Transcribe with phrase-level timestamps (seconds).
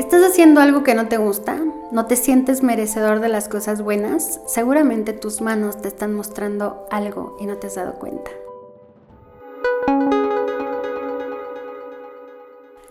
[0.00, 1.58] ¿Estás haciendo algo que no te gusta?
[1.92, 4.40] ¿No te sientes merecedor de las cosas buenas?
[4.46, 8.30] Seguramente tus manos te están mostrando algo y no te has dado cuenta.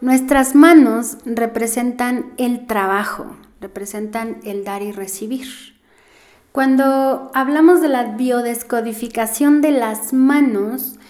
[0.00, 3.26] Nuestras manos representan el trabajo,
[3.60, 5.48] representan el dar y recibir.
[6.52, 11.00] Cuando hablamos de la biodescodificación de las manos,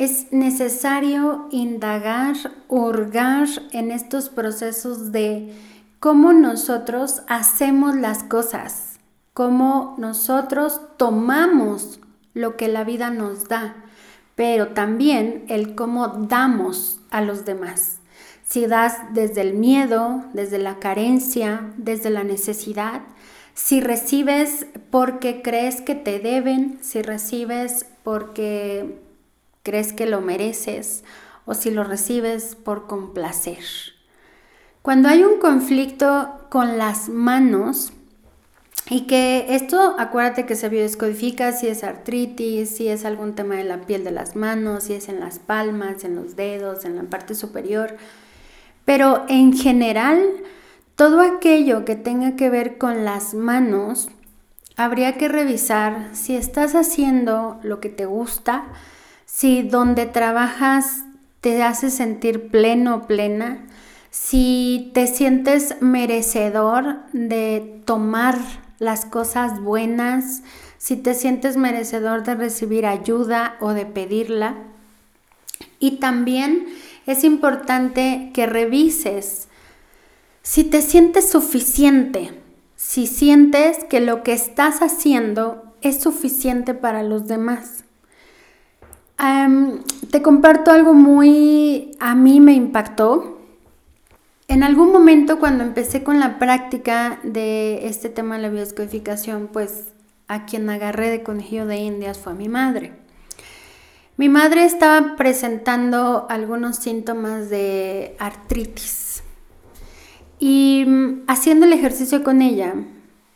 [0.00, 2.34] es necesario indagar,
[2.68, 5.52] hurgar en estos procesos de
[5.98, 8.98] cómo nosotros hacemos las cosas,
[9.34, 12.00] cómo nosotros tomamos
[12.32, 13.74] lo que la vida nos da,
[14.36, 17.98] pero también el cómo damos a los demás.
[18.42, 23.02] Si das desde el miedo, desde la carencia, desde la necesidad,
[23.52, 29.09] si recibes porque crees que te deben, si recibes porque
[29.62, 31.04] crees que lo mereces
[31.46, 33.64] o si lo recibes por complacer.
[34.82, 37.92] Cuando hay un conflicto con las manos,
[38.88, 43.62] y que esto, acuérdate que se biodescodifica si es artritis, si es algún tema de
[43.62, 47.04] la piel de las manos, si es en las palmas, en los dedos, en la
[47.04, 47.96] parte superior.
[48.84, 50.20] Pero en general,
[50.96, 54.08] todo aquello que tenga que ver con las manos,
[54.76, 58.64] habría que revisar si estás haciendo lo que te gusta,
[59.40, 61.02] si donde trabajas
[61.40, 63.66] te hace sentir pleno plena,
[64.10, 68.36] si te sientes merecedor de tomar
[68.78, 70.42] las cosas buenas,
[70.76, 74.56] si te sientes merecedor de recibir ayuda o de pedirla.
[75.78, 76.66] Y también
[77.06, 79.48] es importante que revises
[80.42, 82.38] si te sientes suficiente,
[82.76, 87.84] si sientes que lo que estás haciendo es suficiente para los demás
[90.10, 93.38] te comparto algo muy, a mí me impactó.
[94.48, 99.92] En algún momento cuando empecé con la práctica de este tema de la biodescodificación, pues
[100.26, 102.92] a quien agarré de conejillo de indias fue a mi madre.
[104.16, 109.22] Mi madre estaba presentando algunos síntomas de artritis
[110.38, 112.74] y mm, haciendo el ejercicio con ella,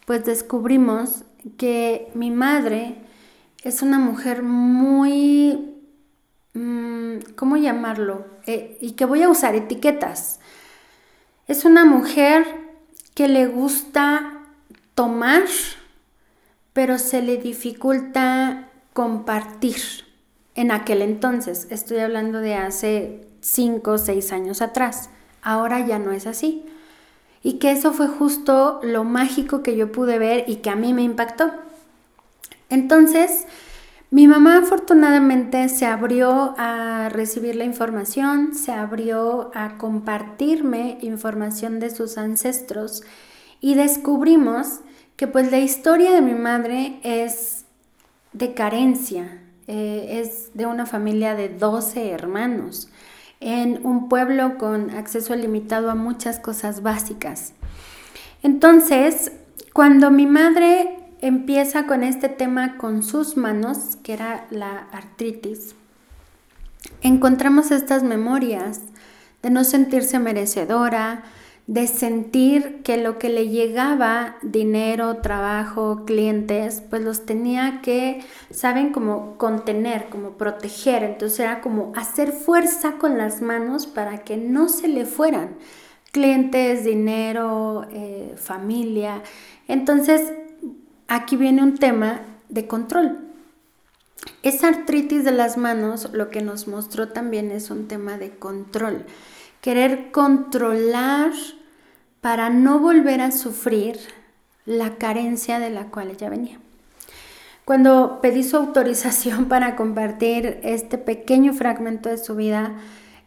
[0.07, 1.25] pues descubrimos
[1.59, 2.97] que mi madre
[3.63, 5.74] es una mujer muy
[6.55, 8.27] ¿cómo llamarlo?
[8.47, 10.39] Eh, y que voy a usar etiquetas.
[11.49, 12.47] Es una mujer
[13.15, 14.41] que le gusta
[14.95, 15.45] tomar,
[16.73, 19.77] pero se le dificulta compartir.
[20.55, 25.11] En aquel entonces, estoy hablando de hace 5 o 6 años atrás.
[25.43, 26.65] Ahora ya no es así.
[27.43, 30.95] Y que eso fue justo lo mágico que yo pude ver y que a mí
[30.95, 31.53] me impactó.
[32.71, 33.47] Entonces,
[34.15, 41.91] mi mamá afortunadamente se abrió a recibir la información, se abrió a compartirme información de
[41.91, 43.03] sus ancestros
[43.61, 44.83] y descubrimos
[45.17, 47.65] que pues la historia de mi madre es
[48.33, 52.91] de carencia, eh, es de una familia de 12 hermanos,
[53.41, 57.53] en un pueblo con acceso limitado a muchas cosas básicas.
[58.45, 59.33] Entonces,
[59.73, 65.75] cuando mi madre empieza con este tema con sus manos, que era la artritis.
[67.01, 68.83] Encontramos estas memorias
[69.43, 71.23] de no sentirse merecedora,
[71.67, 78.93] de sentir que lo que le llegaba, dinero, trabajo, clientes, pues los tenía que, saben,
[78.93, 81.05] como contener, como proteger.
[81.05, 85.57] Entonces era como hacer fuerza con las manos para que no se le fueran
[86.13, 89.23] clientes, dinero, eh, familia.
[89.67, 90.31] Entonces
[91.15, 93.19] aquí viene un tema de control.
[94.43, 99.05] Esa artritis de las manos lo que nos mostró también es un tema de control.
[99.61, 101.33] Querer controlar
[102.21, 103.99] para no volver a sufrir
[104.67, 106.59] la carencia de la cual ella venía.
[107.65, 112.75] Cuando pedí su autorización para compartir este pequeño fragmento de su vida,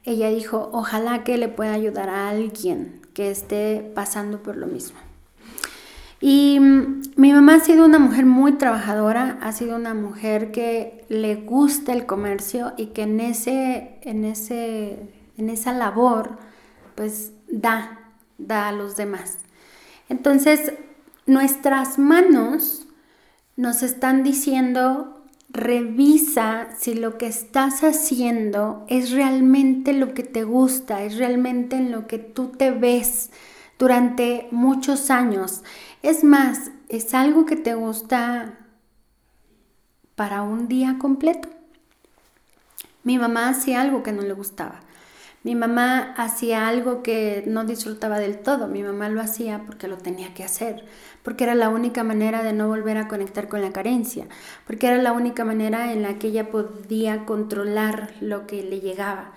[0.03, 5.06] ella dijo, ojalá que le pueda ayudar a alguien que esté pasando por lo mismo.
[6.19, 11.05] Y mm, mi mamá ha sido una mujer muy trabajadora, ha sido una mujer que
[11.09, 14.99] le gusta el comercio y que en, ese, en, ese,
[15.37, 16.37] en esa labor
[16.95, 19.37] pues da, da a los demás.
[20.09, 20.73] Entonces,
[21.25, 22.87] nuestras manos
[23.55, 31.03] nos están diciendo, revisa si lo que estás haciendo es realmente lo que te gusta,
[31.03, 33.29] es realmente en lo que tú te ves
[33.77, 35.63] durante muchos años.
[36.01, 38.53] Es más, es algo que te gusta
[40.15, 41.49] para un día completo.
[43.03, 44.81] Mi mamá hacía algo que no le gustaba.
[45.43, 48.67] Mi mamá hacía algo que no disfrutaba del todo.
[48.67, 50.83] Mi mamá lo hacía porque lo tenía que hacer,
[51.23, 54.27] porque era la única manera de no volver a conectar con la carencia,
[54.65, 59.31] porque era la única manera en la que ella podía controlar lo que le llegaba.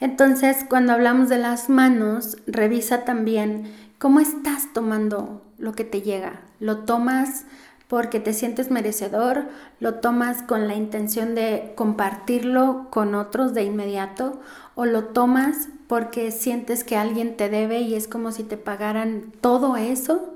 [0.00, 6.40] Entonces, cuando hablamos de las manos, revisa también cómo estás tomando lo que te llega.
[6.60, 7.44] ¿Lo tomas
[7.88, 9.48] porque te sientes merecedor?
[9.80, 14.40] ¿Lo tomas con la intención de compartirlo con otros de inmediato?
[14.74, 19.32] ¿O lo tomas porque sientes que alguien te debe y es como si te pagaran
[19.40, 20.34] todo eso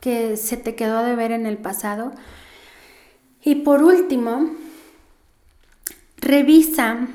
[0.00, 2.12] que se te quedó de ver en el pasado?
[3.44, 4.52] Y por último,
[6.16, 7.08] revisa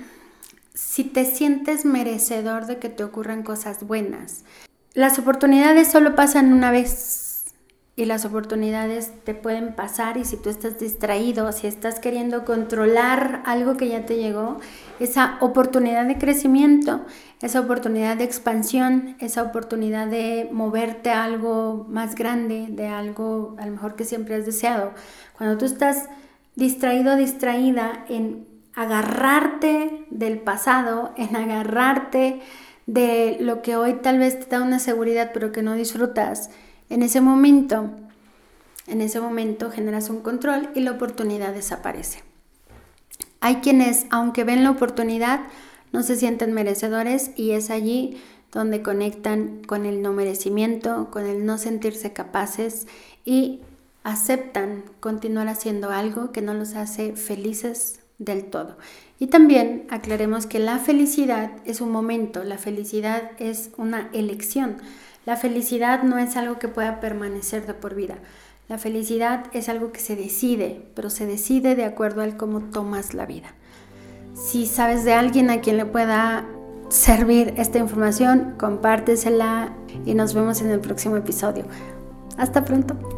[0.97, 4.43] si te sientes merecedor de que te ocurran cosas buenas.
[4.95, 7.53] Las oportunidades solo pasan una vez
[7.95, 13.43] y las oportunidades te pueden pasar y si tú estás distraído, si estás queriendo controlar
[13.45, 14.57] algo que ya te llegó,
[14.99, 17.05] esa oportunidad de crecimiento,
[17.43, 23.67] esa oportunidad de expansión, esa oportunidad de moverte a algo más grande, de algo a
[23.67, 24.93] lo mejor que siempre has deseado.
[25.37, 26.09] Cuando tú estás
[26.55, 32.41] distraído, distraída en agarrarte del pasado, en agarrarte
[32.85, 36.51] de lo que hoy tal vez te da una seguridad pero que no disfrutas,
[36.91, 37.89] en ese momento,
[38.85, 42.23] en ese momento generas un control y la oportunidad desaparece.
[43.39, 45.39] Hay quienes, aunque ven la oportunidad,
[45.91, 48.21] no se sienten merecedores y es allí
[48.51, 52.85] donde conectan con el no merecimiento, con el no sentirse capaces
[53.25, 53.61] y
[54.03, 58.77] aceptan continuar haciendo algo que no los hace felices del todo.
[59.19, 64.77] Y también aclaremos que la felicidad es un momento, la felicidad es una elección.
[65.25, 68.15] La felicidad no es algo que pueda permanecer de por vida.
[68.69, 73.13] La felicidad es algo que se decide, pero se decide de acuerdo al cómo tomas
[73.13, 73.53] la vida.
[74.35, 76.45] Si sabes de alguien a quien le pueda
[76.89, 79.73] servir esta información, compártesela
[80.05, 81.65] y nos vemos en el próximo episodio.
[82.37, 83.16] Hasta pronto.